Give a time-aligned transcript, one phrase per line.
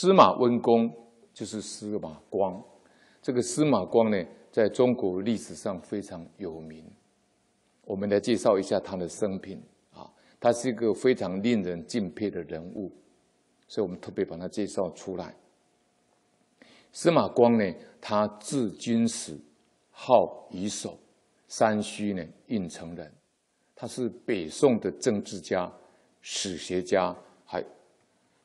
[0.00, 0.90] 司马温公
[1.34, 2.58] 就是司马光。
[3.20, 4.16] 这个司马光呢，
[4.50, 6.90] 在中国历史上非常有名。
[7.84, 10.10] 我们来介绍一下他的生平啊，
[10.40, 12.90] 他是一个非常令人敬佩的人物，
[13.68, 15.36] 所以我们特别把他介绍出来。
[16.92, 19.38] 司马光呢，他字君实，
[19.90, 20.98] 号乙守，
[21.46, 23.12] 山西呢运城人。
[23.76, 25.70] 他是北宋的政治家、
[26.22, 27.14] 史学家，
[27.44, 27.62] 还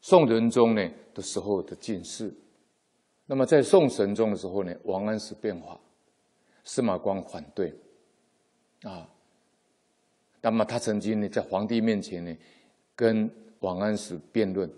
[0.07, 2.31] 宋仁宗呢的时候的进士。
[3.25, 5.79] 那么在宋神宗的时候呢，王安石变法，
[6.63, 7.73] 司马光反对，
[8.83, 9.09] 啊。
[10.41, 12.37] 那么他曾经呢，在皇帝面前呢，
[12.95, 13.27] 跟
[13.61, 14.69] 王安石辩论，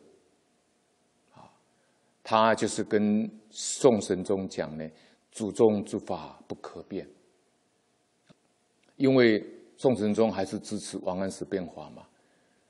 [1.35, 1.51] 啊，
[2.23, 4.89] 他就是跟宋神宗讲呢，
[5.33, 7.05] 祖宗之法不可变，
[8.95, 12.07] 因为宋神宗还是支持王安石变法嘛，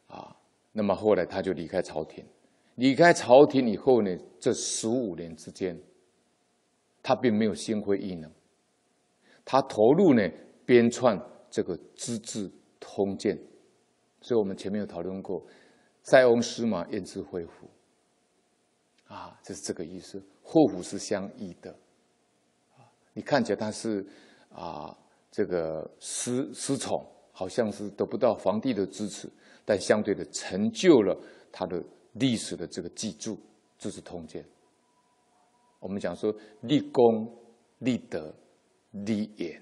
[0.07, 0.35] 啊，
[0.71, 2.25] 那么后来他就离开朝廷，
[2.77, 5.79] 离开朝廷以后呢，这十五年之间，
[7.03, 8.31] 他并没有心灰意冷，
[9.45, 10.27] 他投入呢
[10.65, 12.49] 编篡这个《资治》。
[12.79, 13.37] 通鉴，
[14.21, 15.43] 所以我们前面有讨论过，
[16.03, 17.67] 塞翁失马焉知非福，
[19.07, 20.23] 啊，就是这个意思。
[20.43, 21.75] 祸福是相依的，
[23.13, 24.05] 你看起来他是
[24.53, 24.95] 啊，
[25.31, 29.27] 这个失失宠，好像是得不到皇帝的支持，
[29.65, 31.19] 但相对的成就了
[31.51, 31.83] 他的
[32.19, 33.39] 历史的这个记住，
[33.77, 34.45] 这是通鉴。
[35.79, 37.31] 我们讲说立功、
[37.79, 38.33] 立德、
[38.91, 39.61] 立言，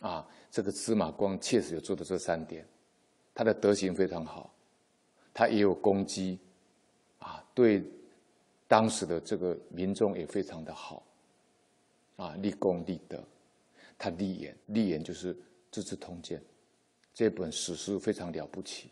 [0.00, 0.28] 啊。
[0.50, 2.66] 这个司马光确实有做的这三点，
[3.34, 4.50] 他的德行非常好，
[5.34, 6.38] 他也有功绩，
[7.18, 7.84] 啊，对
[8.66, 11.04] 当时的这个民众也非常的好，
[12.16, 13.22] 啊，立功立德，
[13.98, 15.34] 他立言，立言就是
[15.70, 16.40] 《资治通鉴》
[17.12, 18.90] 这本史书非常了不起，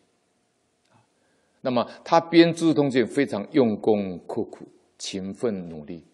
[1.67, 6.05] 那么他编《资治通鉴》非常用功刻苦，勤奋努力。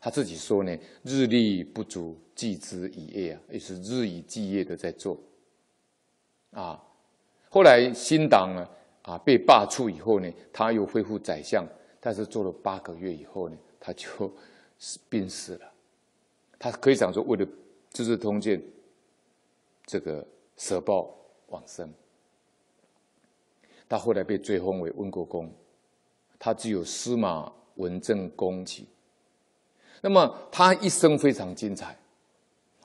[0.00, 5.20] 他自己说呢，日力不足，继之以业啊，也是日以继夜的在做。
[6.52, 6.82] 啊，
[7.50, 8.66] 后来新党呢，
[9.02, 11.62] 啊被罢黜以后呢，他又恢复宰相，
[12.00, 14.32] 但是做了八个月以后呢，他就
[15.10, 15.70] 病死了。
[16.58, 17.44] 他可以讲说，为了
[17.90, 18.58] 《资治通鉴》
[19.84, 20.26] 这个
[20.56, 21.14] 舍报
[21.48, 21.92] 往生。
[23.90, 25.52] 他后来被追封为温国公，
[26.38, 28.86] 他只有司马文正公级。
[30.00, 31.98] 那么他一生非常精彩，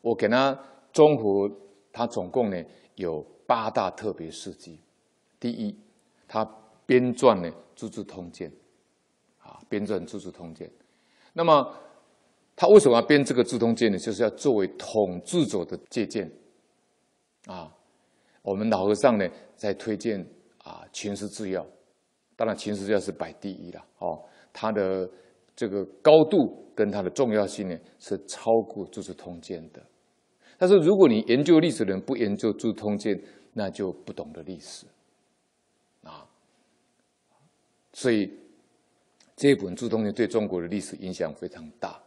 [0.01, 0.59] 我给他
[0.91, 1.49] 综合，
[1.93, 2.59] 他总共呢
[2.95, 4.79] 有八大特别事迹。
[5.39, 5.77] 第一，
[6.27, 6.43] 他
[6.87, 8.51] 编撰呢《资治通鉴》，
[9.47, 10.67] 啊，编撰《资治通鉴》。
[11.33, 11.71] 那么
[12.55, 13.99] 他为什么要编这个《资治通鉴》呢？
[13.99, 16.27] 就是要作为统治者的借鉴。
[17.45, 17.71] 啊，
[18.41, 20.27] 我们老和尚呢在推荐
[20.65, 21.63] 啊《秦时制要》，
[22.35, 23.81] 当然《秦时制要》是摆第一了。
[23.99, 24.21] 哦，
[24.51, 25.09] 它的。
[25.57, 29.81] 这个高度跟它的重要性呢，是超过《资治通鉴》的。
[30.57, 33.15] 但是如果你研究历史的人不研究《资治通鉴》，
[33.53, 34.85] 那就不懂得历史
[36.03, 36.27] 啊。
[37.93, 38.29] 所以
[39.37, 41.97] 这本《资治通鉴》对中国的历史影响非常大。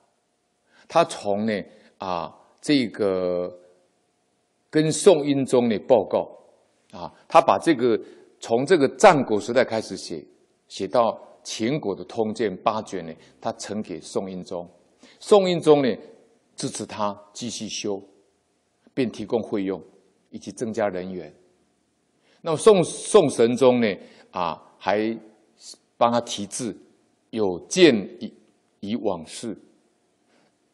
[0.87, 1.63] 他从呢
[1.97, 2.31] 啊
[2.61, 3.51] 这个
[4.69, 6.39] 跟宋英宗的报告
[6.93, 7.99] 啊，他把这个
[8.41, 10.25] 从这个战国时代开始写
[10.69, 11.19] 写到。
[11.45, 14.69] 秦国的通鉴八卷呢，他呈给宋英宗，
[15.19, 15.97] 宋英宗呢
[16.55, 18.03] 支持他继续修，
[18.93, 19.83] 并提供费用
[20.29, 21.35] 以及增加人员。
[22.43, 23.97] 那么宋宋神宗呢
[24.31, 25.19] 啊，还
[25.97, 26.77] 帮他题字，
[27.31, 28.35] 有鉴以
[28.81, 29.57] 以往事，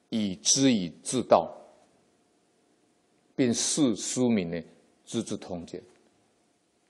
[0.09, 1.55] 以知以治道，
[3.37, 4.57] 并赐书名呢
[5.05, 5.81] 《资治通鉴》，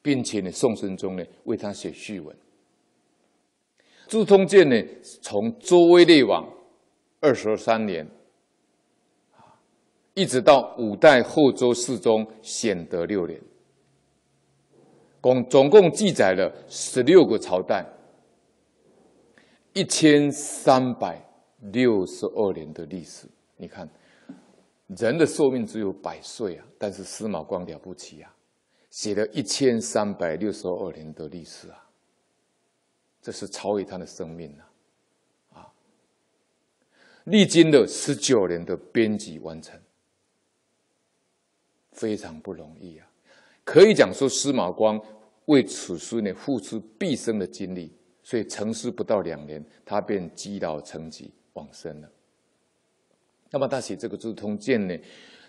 [0.04, 2.36] 并且呢宋神宗呢为他写序文。
[4.10, 4.88] 《资治通鉴》呢，
[5.22, 6.46] 从周威烈王
[7.20, 8.06] 二十三年，
[10.12, 13.40] 一直到五代后周世宗显德六年，
[15.22, 17.86] 共总共记载了十六个朝代，
[19.72, 21.26] 一千三百
[21.72, 23.26] 六十二年的历史。
[23.56, 23.88] 你看，
[24.88, 28.33] 人的寿命只有百岁啊，但是司马光了不起啊，
[28.94, 31.84] 写了一千三百六十二年的历史啊。
[33.20, 34.68] 这是超越他的生命了，
[35.54, 35.66] 啊！
[37.24, 39.76] 历经了十九年的编辑完成，
[41.90, 43.10] 非常不容易啊！
[43.64, 45.00] 可以讲说，司马光
[45.46, 47.92] 为此书呢付出毕生的精力，
[48.22, 52.08] 所以成书不到两年，他便积劳成疾往生了。
[53.50, 55.04] 那么他写这个《资治通鉴》呢，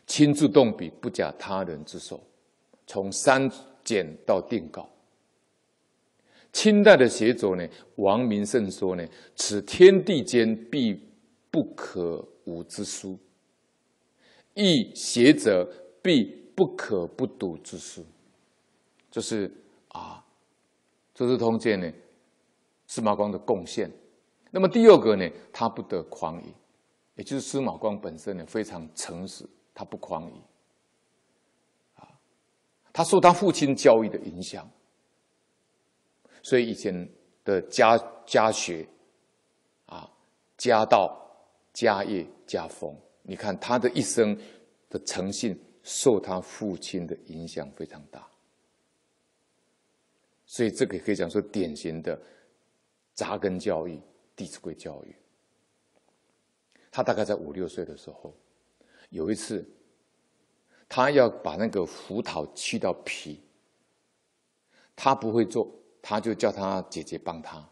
[0.07, 2.25] 亲自动笔，不假他人之手，
[2.87, 3.49] 从删
[3.83, 4.89] 减到定稿。
[6.51, 9.05] 清代的学者呢，王明胜说呢
[9.35, 10.97] ：“此天地间必
[11.51, 13.19] 不可无之书，
[14.53, 15.69] 亦学者
[16.01, 16.23] 必
[16.55, 18.05] 不可不读之书。”
[19.11, 19.51] 就是
[19.89, 20.23] 啊，
[21.17, 21.93] 《资治通鉴》呢，
[22.87, 23.91] 司马光的贡献。
[24.51, 26.53] 那么第二个呢，他不得誑语，
[27.15, 30.33] 也就是司马光本身呢非常诚实，他不誑语。
[32.95, 34.71] 他受他父亲教育的影响。
[36.41, 36.93] 所以以前
[37.43, 38.87] 的家家学，
[39.85, 40.09] 啊，
[40.57, 41.13] 家道、
[41.73, 44.39] 家业、家风，你看他的一生
[44.89, 48.25] 的诚信，受他父亲的影响非常大。
[50.45, 52.17] 所以这个可以讲说典型的
[53.13, 53.97] 扎根教育、
[54.37, 55.13] 《弟子规》教育。
[56.91, 58.33] 他大概在五六岁的时候，
[59.09, 59.69] 有一次，
[60.87, 63.39] 他要把那个胡桃去掉皮，
[64.95, 65.69] 他不会做。
[66.07, 67.67] 他就叫他姐姐帮他，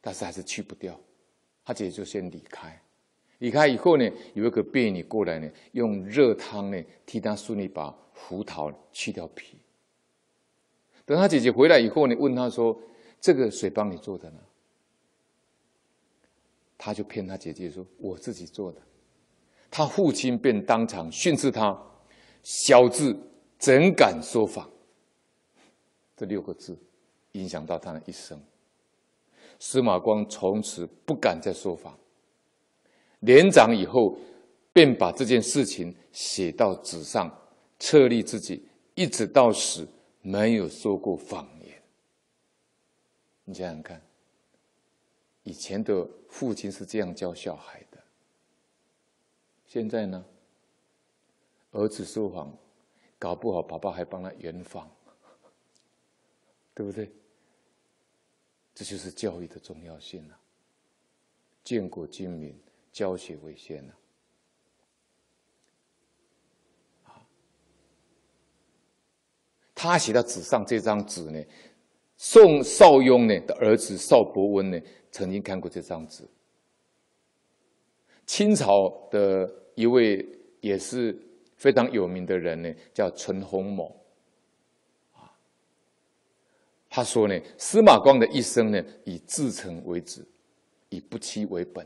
[0.00, 0.96] 但是还是去不掉，
[1.64, 2.80] 他姐姐就先离开。
[3.38, 9.58] 离开以后呢，有一个婢女过来呢，用热汤呢替他顺利把胡桃去掉皮。
[11.04, 12.80] 等他姐姐回来以后呢，问他说
[13.20, 14.38] ：“这个谁帮你做的呢？”
[16.78, 18.80] 他就骗他姐姐说：“我自己做的。”
[19.70, 21.80] 他父亲便当场训斥他
[22.42, 23.16] ：“小子
[23.58, 24.68] 怎敢说谎？”
[26.16, 26.76] 这六个字。
[27.34, 28.42] 影响到他的一生，
[29.60, 31.96] 司马光从此不敢再说谎。
[33.20, 34.16] 年长以后，
[34.72, 37.32] 便把这件事情写到纸上，
[37.78, 39.86] 册立自己，一直到死
[40.22, 41.80] 没有说过谎言。
[43.44, 44.02] 你想想看，
[45.44, 47.89] 以前的父亲是这样教小孩的，
[49.70, 50.24] 现在呢，
[51.70, 52.52] 儿子说谎，
[53.20, 54.90] 搞不好爸爸还帮他圆谎，
[56.74, 57.08] 对不对？
[58.74, 60.36] 这就是教育的重要性了。
[61.62, 63.94] 建国精明，教学为先了。
[69.72, 71.40] 他写到纸上这张纸呢，
[72.16, 74.80] 宋邵雍呢的儿子邵伯温呢
[75.12, 76.28] 曾经看过这张纸。
[78.30, 80.24] 清朝的一位
[80.60, 81.20] 也是
[81.56, 83.92] 非常有名的人呢，叫陈洪谋。
[86.88, 90.24] 他说呢，司马光的一生呢，以至诚为旨，
[90.90, 91.84] 以不欺为本。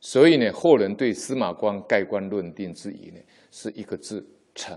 [0.00, 3.20] 所以呢，后人对司马光盖棺论定之疑呢，
[3.52, 4.76] 是一个字诚。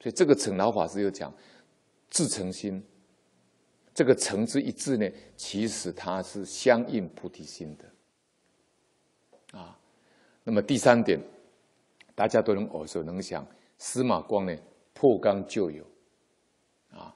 [0.00, 1.30] 所以这个诚，老法师又讲，
[2.08, 2.82] 至诚心。
[3.92, 5.06] 这个诚字一字呢，
[5.36, 7.84] 其实它是相应菩提心的。
[9.54, 9.78] 啊，
[10.42, 11.18] 那么第三点，
[12.14, 13.46] 大家都能耳熟能详，
[13.78, 14.54] 司马光呢，
[14.92, 15.84] 破缸救友。
[16.90, 17.14] 啊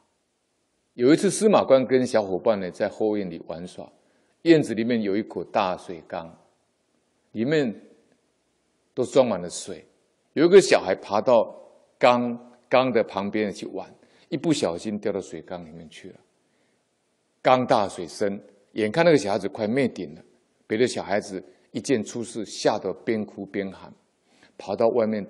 [0.95, 3.89] 有一次，司马光跟小伙伴呢在后院里玩耍，
[4.43, 6.37] 院子里面有一口大水缸，
[7.33, 7.73] 里面
[8.95, 9.85] 都装满了水。
[10.33, 11.57] 有一个小孩爬到
[11.99, 12.37] 缸
[12.69, 13.89] 缸的旁边去玩，
[14.29, 16.17] 一不小心掉到水缸里面去了。
[17.41, 18.41] 缸大水深，
[18.73, 20.23] 眼看那个小孩子快灭顶了，
[20.67, 21.41] 别的小孩子
[21.73, 23.93] 一见出事，吓得边哭边喊，
[24.57, 25.27] 跑到外面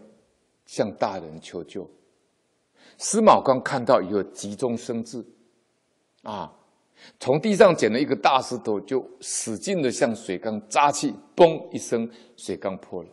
[0.66, 1.88] 向大人求救。
[2.96, 5.24] 司马光看到以后，急中生智。
[6.22, 6.52] 啊！
[7.20, 13.08] 从地上捡了一个大石头，就使劲的向水缸扎气，嘣一声，水缸破了，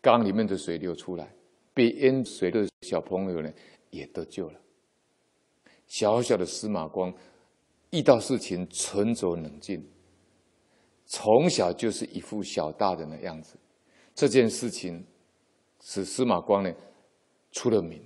[0.00, 1.30] 缸里面的水流出来，
[1.74, 3.52] 被淹水的小朋友呢
[3.90, 4.58] 也得救了。
[5.86, 7.12] 小小的司马光
[7.90, 9.86] 遇到事情沉着冷静，
[11.08, 13.56] 从小就是一副小大人的样子。
[14.14, 15.04] 这件事情
[15.80, 16.72] 使司马光呢
[17.50, 18.00] 出了名。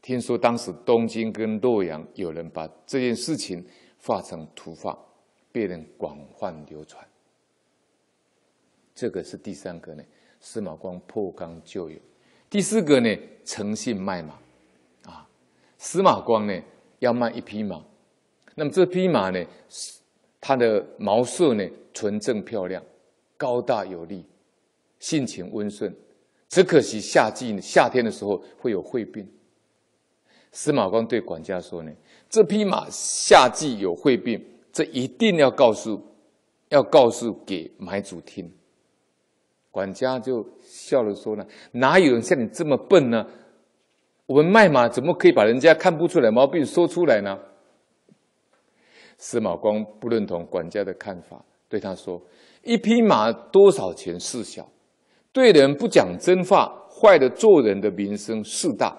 [0.00, 3.62] 听说当时东京跟洛阳有人把这件事情
[4.00, 4.96] 画成图画，
[5.50, 7.06] 被人广泛流传。
[8.94, 10.02] 这个是第三个呢，
[10.40, 11.98] 司马光破缸救友。
[12.48, 14.38] 第四个呢，诚信卖马。
[15.04, 15.28] 啊，
[15.76, 16.62] 司马光呢
[17.00, 17.84] 要卖一匹马，
[18.54, 19.44] 那么这匹马呢，
[20.40, 22.82] 它的毛色呢纯正漂亮，
[23.36, 24.24] 高大有力，
[25.00, 25.94] 性情温顺，
[26.48, 29.28] 只可惜夏季夏天的时候会有秽病。
[30.52, 31.92] 司马光对管家说：“呢，
[32.30, 34.42] 这匹马夏季有秽病，
[34.72, 36.02] 这一定要告诉，
[36.70, 38.50] 要告诉给买主听。”
[39.70, 43.26] 管家就笑了说：“呢，哪有人像你这么笨呢？
[44.26, 47.38] 我们卖马怎么可以把人家看不出来毛病说出来呢？”
[49.18, 52.22] 司马光不认同管家的看法，对他说
[52.64, 54.66] ：“一匹马多少钱事小，
[55.32, 58.96] 对人不讲真话，坏了做人的名声事大。”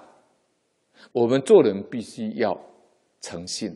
[1.13, 2.53] 我们做人必须要
[3.21, 3.73] 诚信，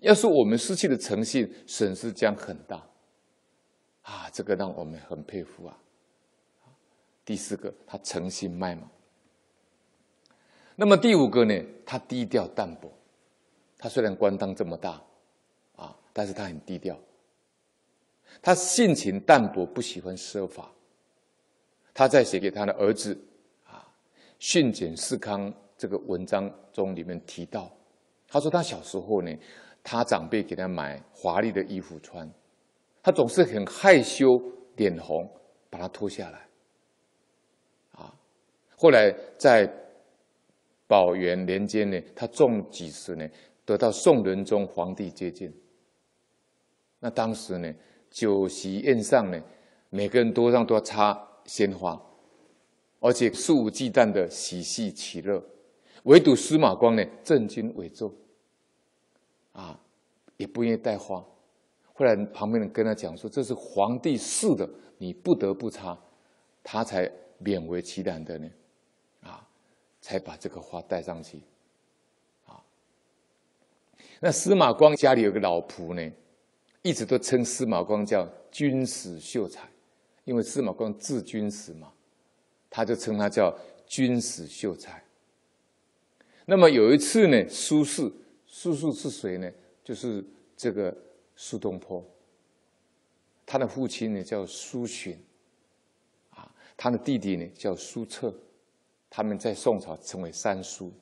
[0.00, 2.84] 要是我们失去了诚信，损失将很大。
[4.02, 5.78] 啊，这个让我们很佩服啊。
[7.24, 8.82] 第四个，他诚信卖马。
[10.74, 11.54] 那么第五个呢？
[11.86, 12.90] 他低调淡泊。
[13.78, 15.00] 他虽然官当这么大，
[16.12, 16.98] 但是他很低调。
[18.40, 20.70] 他性情淡泊，不喜欢奢华。
[21.94, 23.12] 他在写给他的儿子
[23.64, 23.86] 啊
[24.38, 27.70] 《训俭示康》这个文章中里面提到，
[28.26, 29.30] 他说他小时候呢，
[29.82, 32.30] 他长辈给他买华丽的衣服穿，
[33.02, 34.26] 他总是很害羞，
[34.76, 35.28] 脸红，
[35.68, 36.48] 把它脱下来。
[37.92, 38.14] 啊，
[38.76, 39.70] 后来在
[40.86, 43.28] 宝元年间呢，他中举时呢。
[43.64, 45.48] 得到宋仁宗皇帝接见，
[47.04, 47.74] 那当时呢，
[48.12, 49.42] 酒席宴上呢，
[49.90, 52.00] 每个人桌上都要插鲜花，
[53.00, 55.42] 而且肆无忌惮的喜气其乐，
[56.04, 58.14] 唯独司马光呢，正襟危坐，
[59.50, 59.80] 啊，
[60.36, 61.16] 也不愿意带花。
[61.92, 65.98] 后来旁边人跟他讲说：“这是皇帝赐的，你不得不插。”
[66.62, 67.10] 他才
[67.42, 68.48] 勉为其难的呢，
[69.22, 69.44] 啊，
[70.00, 71.42] 才把这个花带上去。
[74.20, 76.12] 那司马光家里有个老仆呢，
[76.82, 79.68] 一直都称司马光叫君使秀才，
[80.24, 81.92] 因为司马光字君实嘛，
[82.68, 85.02] 他就称他叫君使秀才。
[86.44, 88.12] 那么有一次呢，苏轼，
[88.46, 89.50] 苏轼是谁呢？
[89.84, 90.24] 就是
[90.56, 90.96] 这个
[91.36, 92.04] 苏东坡。
[93.46, 95.16] 他的父亲呢叫苏洵，
[96.30, 98.34] 啊，他的弟弟呢叫苏辙，
[99.08, 100.92] 他们在宋朝称为三苏，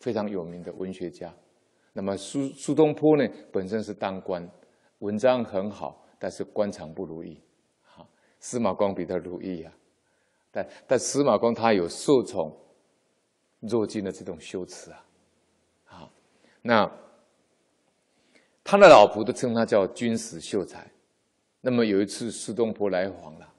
[0.00, 1.34] 非常有名的文学家。
[1.92, 4.48] 那么苏苏东坡呢，本身是当官，
[5.02, 7.40] 文章很好，但是官场不如意。
[7.82, 8.06] 哈，
[8.38, 9.72] 司马光比他如意啊，
[10.50, 12.56] 但但司马光他有受宠
[13.58, 15.04] 若惊的这种羞耻啊，
[15.86, 16.10] 啊，
[16.62, 16.90] 那
[18.62, 20.88] 他的老婆都称他叫君使秀才。
[21.60, 23.52] 那么有一次苏东坡来访了，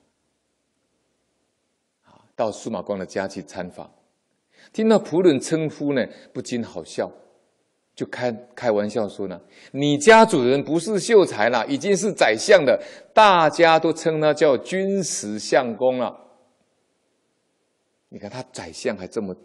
[2.05, 3.93] 啊，到司马光的家去参访，
[4.71, 7.11] 听到仆人称呼呢，不禁好笑。
[7.95, 9.39] 就开开玩笑说呢，
[9.71, 12.81] 你家主人不是秀才了，已经是宰相了，
[13.13, 16.19] 大家都称他叫军使相公了。
[18.09, 19.35] 你看他宰相还这么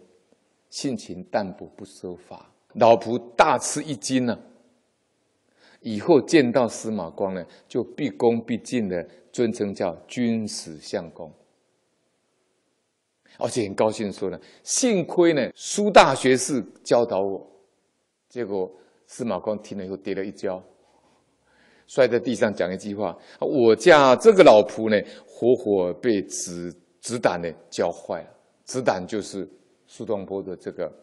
[0.71, 4.37] 性情淡泊不奢华，老仆大吃一惊呢。
[5.81, 11.31] 以后见到司马光呢，就毕恭毕敬的尊称叫军使相公，
[13.37, 17.47] 而且很高兴说呢，幸亏呢苏大学士教导我。
[18.29, 18.71] 结果
[19.07, 20.63] 司马光听了以后跌了一跤，
[21.87, 26.71] 摔在地上，讲一句话：“我家这个老仆呢，活活被子
[27.01, 28.29] 子胆呢教坏了。
[28.63, 29.49] 子胆就是
[29.87, 30.93] 苏东坡的这个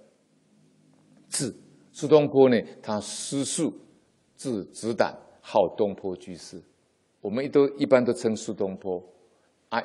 [1.28, 1.52] 字。
[1.90, 3.74] 苏东坡呢，他私宿
[4.36, 6.62] 字子胆，号东坡居士。
[7.20, 9.02] 我们都一般都称苏东坡，
[9.70, 9.84] 哎，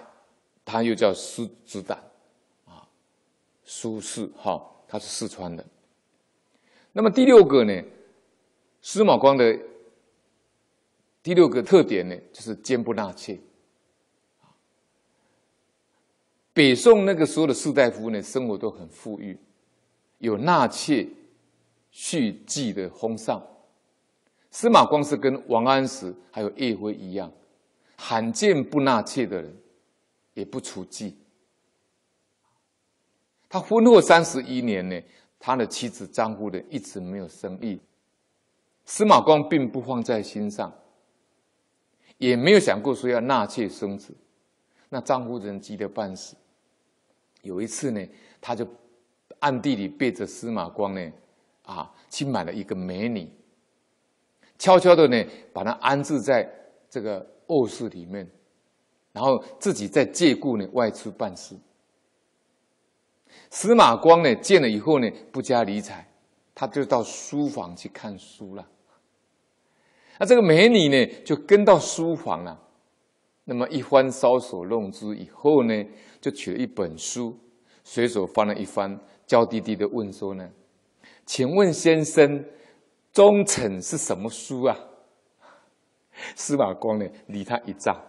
[0.63, 1.97] 他又叫苏子胆
[2.65, 2.87] 啊，
[3.63, 5.65] 苏轼哈，他是四川的。”
[6.93, 7.83] 那么第六个呢，
[8.81, 9.57] 司马光的
[11.23, 13.39] 第六个特点呢，就是坚不纳妾。
[16.53, 19.39] 北宋那个时候的士大夫呢，生活都很富裕，
[20.17, 21.07] 有纳妾
[21.91, 23.41] 续妓的风尚。
[24.49, 27.31] 司马光是跟王安石还有叶辉一样，
[27.95, 29.55] 罕见不纳妾的人，
[30.33, 31.13] 也不除妓。
[33.47, 35.01] 他婚后三十一年呢。
[35.41, 37.81] 他的妻子张夫人一直没有生育，
[38.85, 40.71] 司马光并不放在心上，
[42.19, 44.15] 也没有想过说要纳妾生子。
[44.87, 46.35] 那张夫人急得半死。
[47.41, 48.07] 有一次呢，
[48.39, 48.67] 他就
[49.39, 51.11] 暗地里背着司马光呢，
[51.63, 53.27] 啊，去买了一个美女，
[54.59, 56.47] 悄悄的呢，把她安置在
[56.87, 58.29] 这个卧室里面，
[59.11, 61.55] 然后自己再借故呢外出办事。
[63.49, 66.05] 司马光呢，见了以后呢，不加理睬，
[66.55, 68.67] 他就到书房去看书了。
[70.17, 72.59] 那这个美女呢，就跟到书房了。
[73.43, 75.85] 那么一番搔首弄姿以后呢，
[76.21, 77.37] 就取了一本书，
[77.83, 80.47] 随手翻了一翻，娇滴滴的问说呢
[81.25, 82.45] ：“请问先生，
[83.11, 84.77] 忠臣是什么书啊？”
[86.35, 87.99] 司马光呢，离他一丈。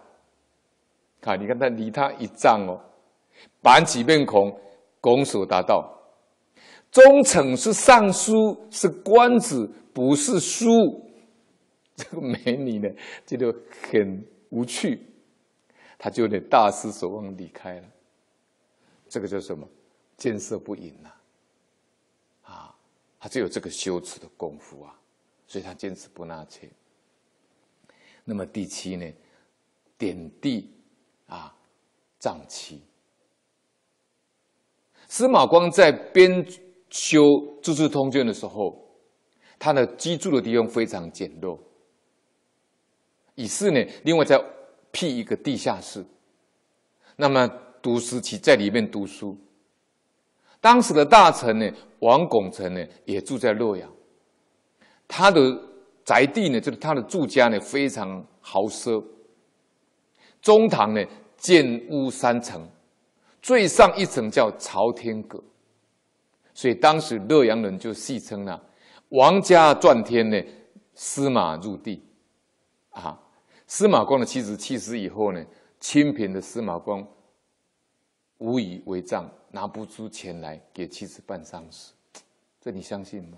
[1.19, 2.79] 看，你看他离他一丈哦，
[3.61, 4.57] 板起面孔。
[5.03, 6.01] 拱手答道
[6.89, 10.71] ：“忠臣是尚书，是官职，不是书。
[11.93, 12.89] ”这个美女呢，
[13.25, 13.53] 觉得
[13.91, 15.05] 很无趣，
[15.97, 17.87] 她就有点大失所望离开了。
[19.09, 19.67] 这个叫什么？
[20.15, 21.11] 见色不淫呐！
[22.43, 22.73] 啊，
[23.19, 24.97] 他就有这个羞耻的功夫啊，
[25.47, 26.69] 所以他坚持不纳妾。
[28.23, 29.11] 那么第七呢，
[29.97, 30.71] 点地
[31.27, 31.53] 啊
[32.19, 32.81] 葬妻。
[35.15, 36.43] 司马光在编
[36.89, 37.21] 修
[37.61, 38.75] 《资治通鉴》的时候，
[39.59, 41.55] 他的居住的地方非常简陋，
[43.35, 44.43] 于是呢，另外再
[44.91, 46.03] 辟一个地下室，
[47.15, 47.47] 那么
[47.79, 49.37] 读书其在里面读书。
[50.59, 53.87] 当时的大臣呢，王拱辰呢，也住在洛阳。
[55.07, 55.39] 他的
[56.03, 59.05] 宅地呢，就是他的住家呢，非常豪奢。
[60.41, 61.05] 中堂呢，
[61.37, 62.67] 建屋三层，
[63.43, 65.43] 最上一层叫朝天阁，
[66.53, 68.59] 所以当时洛阳人就戏称了
[69.09, 70.41] “王家传天呢，
[70.95, 72.01] 司马入地”。
[72.91, 73.21] 啊，
[73.67, 75.45] 司马光的妻子去世以后呢，
[75.79, 77.05] 清贫的司马光
[78.39, 79.29] 无以为账。
[79.55, 81.91] 拿不出钱来给妻子办丧事，
[82.59, 83.37] 这你相信吗？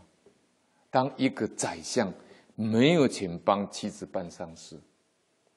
[0.89, 2.09] 当一个宰相
[2.55, 4.79] 没有钱帮妻子办丧事，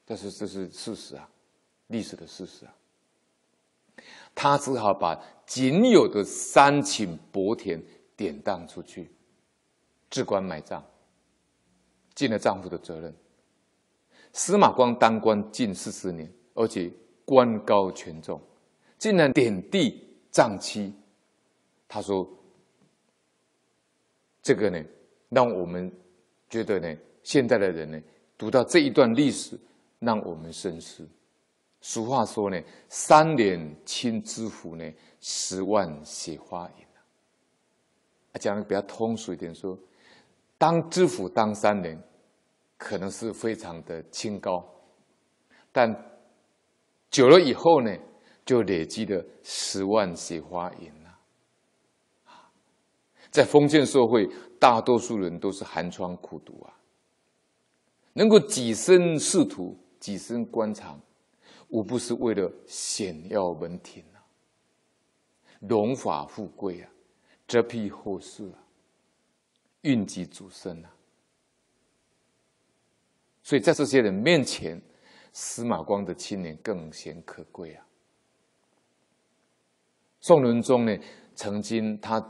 [0.04, 1.30] 但是这是事实啊，
[1.86, 2.74] 历史的事实啊。
[4.40, 7.82] 他只好把仅有的三顷薄田
[8.16, 9.10] 典当出去，
[10.08, 10.80] 置官买账，
[12.14, 13.12] 尽了丈夫的责任。
[14.32, 16.88] 司马光当官近四十年，而且
[17.24, 18.40] 官高权重，
[18.96, 20.04] 竟然点地。
[20.30, 20.92] 葬妻，
[21.88, 22.28] 他说
[24.42, 24.80] ：“这个呢，
[25.30, 25.90] 让我们
[26.50, 28.00] 觉得呢，现在的人呢，
[28.36, 29.58] 读到这一段历史，
[29.98, 31.08] 让我们深思。
[31.80, 34.84] 俗话说呢，三年清知府呢，
[35.20, 36.98] 十万雪花银啊。
[38.40, 39.78] 讲的比较通俗一点说，
[40.56, 42.02] 当知府当三年，
[42.76, 44.64] 可能是非常的清高，
[45.72, 45.92] 但
[47.10, 47.94] 久了以后呢？”
[48.48, 51.18] 就累积了十万雪花银了。
[52.24, 52.48] 啊
[53.30, 54.26] 在封建社会，
[54.58, 56.72] 大多数人都是寒窗苦读啊，
[58.14, 60.98] 能够跻身仕途、跻身官场，
[61.68, 64.24] 无不是为了显耀门庭啊，
[65.60, 66.90] 荣华富贵啊，
[67.46, 68.58] 泽庇后世啊，
[69.82, 70.90] 运及祖孙啊。
[73.42, 74.80] 所以在这些人面前，
[75.32, 77.86] 司马光的青年更显可贵啊。
[80.20, 80.98] 宋仁宗呢，
[81.34, 82.20] 曾经他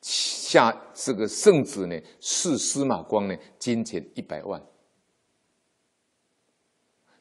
[0.00, 4.62] 下这个圣旨呢，赐司马光呢金钱一百万，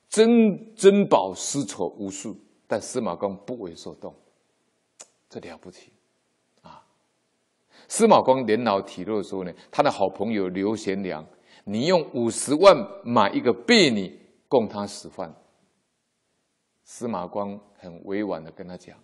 [0.10, 2.36] 珍珍宝丝绸无数，
[2.68, 4.14] 但司马光不为所动，
[5.30, 5.92] 这了不起
[6.64, 6.84] 啊！
[7.88, 11.24] 司马光年老体弱的时候呢，他的好朋友刘贤良，
[11.64, 15.32] 你用五十万买一个婢女供他使唤，
[16.84, 18.98] 司马光很委婉的跟他讲。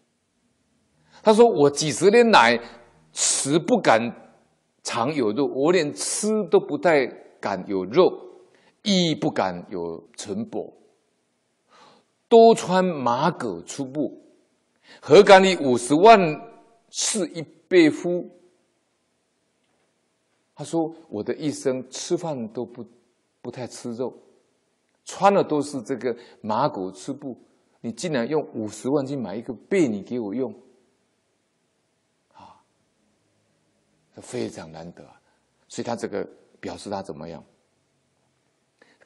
[1.21, 2.59] 他说：“我几十年来
[3.13, 4.01] 食不敢
[4.83, 7.05] 常有肉，我连吃都不太
[7.39, 8.03] 敢有肉，
[8.83, 10.73] 衣不敢有存帛，
[12.27, 14.21] 多穿马革粗布，
[15.01, 16.19] 何敢你五十万
[16.89, 18.29] 是一婢夫？”
[20.55, 22.85] 他说：“我的一生吃饭都不
[23.41, 24.17] 不太吃肉，
[25.03, 27.37] 穿的都是这个马革粗布，
[27.81, 30.53] 你竟然用五十万去买一个被你给我用？”
[32.33, 32.55] 啊
[34.21, 35.05] 非常难得，
[35.67, 36.25] 所以他这个
[36.61, 37.43] 表示他怎么样？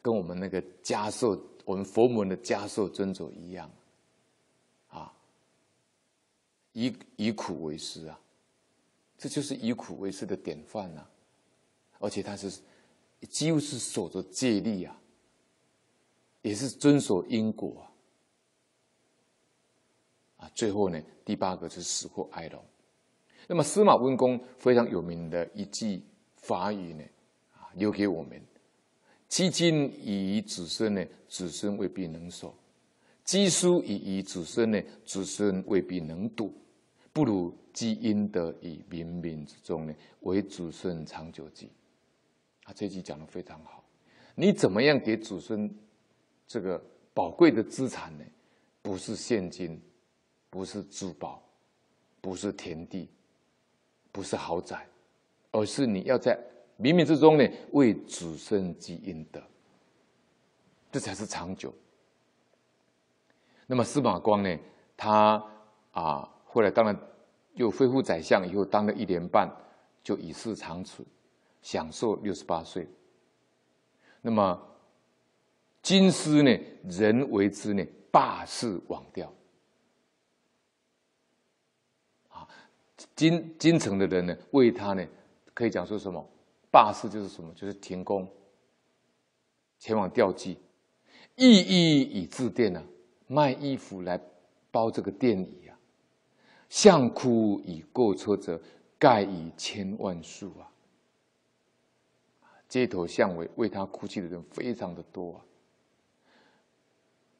[0.01, 3.71] 跟我们那个迦叶，我们佛门的家受尊者一样，
[4.89, 5.13] 啊，
[6.73, 8.19] 以以苦为师啊，
[9.17, 11.09] 这就是以苦为师的典范啊，
[11.99, 12.59] 而且他是
[13.29, 14.97] 几乎是守着戒律啊，
[16.41, 17.87] 也是遵守因果
[20.37, 22.63] 啊，啊，最后呢，第八个是死祸哀荣。
[23.47, 26.01] 那么司马温公非常有名的一句
[26.37, 27.03] 法语呢，
[27.55, 28.41] 啊，留给我们：
[29.29, 32.49] 积金以遗子孙呢，子孙未必能守；
[33.23, 36.53] 积书以遗子孙呢，子孙未必能读。
[37.13, 41.69] 不如积阴德以冥冥之中呢，为子孙长久记。
[42.63, 43.83] 啊，这句讲的非常好。
[44.35, 45.73] 你怎么样给子孙
[46.47, 48.25] 这个宝贵的资产呢？
[48.81, 49.79] 不是现金，
[50.49, 51.41] 不是珠宝，
[52.19, 53.07] 不是田地。
[54.11, 54.87] 不是豪宅，
[55.51, 56.35] 而是你要在
[56.79, 59.41] 冥冥之中呢，为子孙积阴德，
[60.91, 61.73] 这才是长久。
[63.67, 64.57] 那么司马光呢，
[64.95, 65.43] 他
[65.91, 66.97] 啊，后来当然
[67.53, 69.53] 又恢复宰相以后，当了一年半，
[70.01, 71.05] 就以世长辞，
[71.61, 72.87] 享寿六十八岁。
[74.21, 74.59] 那么
[75.81, 79.31] 京师呢，人为之呢，霸市罔吊。
[83.15, 85.05] 京京城的人呢，为他呢，
[85.53, 86.25] 可以讲说什么？
[86.71, 87.53] 罢市就是什么？
[87.53, 88.27] 就是停工，
[89.79, 90.57] 前往吊祭，
[91.35, 92.83] 意衣以制店呢，
[93.27, 94.19] 卖衣服来
[94.71, 95.75] 包这个奠仪啊。
[96.69, 98.61] 相哭以过车者，
[98.99, 100.69] 盖以千万数啊。
[102.67, 105.41] 街头巷尾为他哭泣的人非常的多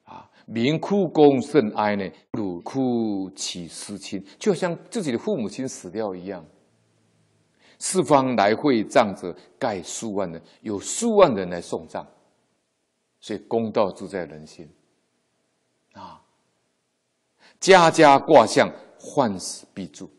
[0.05, 0.15] 啊。
[0.15, 6.43] 啊，民哭公甚哀呢，如哭其思亲，就像自己的父母亲死掉一样。
[7.79, 12.05] 四方来会葬者，盖数万人，有数万人来送葬，
[13.19, 14.69] 所以公道自在人心。
[15.93, 16.21] 啊，
[17.59, 20.09] 家家挂像，患死必助。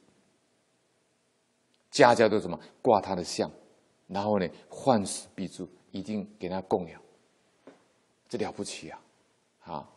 [1.90, 3.50] 家家都什么挂他的像，
[4.06, 7.00] 然后呢，患死必助，一定给他供养，
[8.28, 9.00] 这了不起啊！
[9.64, 9.88] 啊。